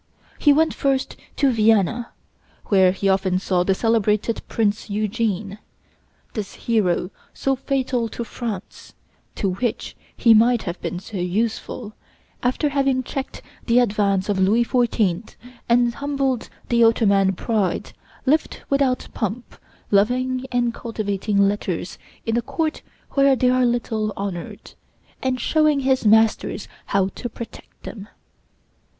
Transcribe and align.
He 0.39 0.51
went 0.51 0.73
first 0.73 1.15
to 1.35 1.51
Vienna, 1.51 2.09
where 2.69 2.91
he 2.91 3.07
often 3.07 3.37
saw 3.37 3.61
the 3.63 3.75
celebrated 3.75 4.41
Prince 4.47 4.89
Eugene. 4.89 5.59
This 6.33 6.55
hero, 6.55 7.11
so 7.35 7.55
fatal 7.55 8.09
to 8.09 8.23
France 8.23 8.95
(to 9.35 9.51
which 9.53 9.95
he 10.17 10.33
might 10.33 10.63
have 10.63 10.81
been 10.81 10.99
so 10.99 11.17
useful), 11.17 11.93
after 12.41 12.69
having 12.69 13.03
checked 13.03 13.43
the 13.67 13.77
advance 13.77 14.27
of 14.27 14.39
Louis 14.39 14.65
XIV. 14.65 15.35
and 15.69 15.93
humbled 15.93 16.49
the 16.69 16.83
Ottoman 16.83 17.33
pride, 17.33 17.93
lived 18.25 18.61
without 18.71 19.07
pomp, 19.13 19.55
loving 19.91 20.45
and 20.51 20.73
cultivating 20.73 21.37
letters 21.47 21.99
in 22.25 22.35
a 22.37 22.41
court 22.41 22.81
where 23.11 23.35
they 23.35 23.51
are 23.51 23.67
little 23.67 24.13
honored, 24.17 24.73
and 25.21 25.39
showing 25.39 25.81
his 25.81 26.07
masters 26.07 26.67
how 26.87 27.09
to 27.09 27.29
protect 27.29 27.83
them. 27.83 28.09